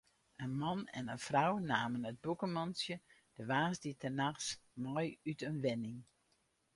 In 0.43 0.51
man 0.61 0.79
en 0.99 1.07
in 1.15 1.21
frou 1.27 1.51
namen 1.71 2.07
it 2.11 2.21
bûkemantsje 2.23 2.95
de 3.35 3.41
woansdeitenachts 3.49 4.47
mei 4.83 5.09
út 5.31 5.39
in 5.49 5.57
wenning. 5.63 5.99